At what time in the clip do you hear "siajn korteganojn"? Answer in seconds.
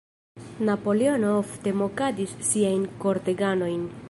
2.51-3.91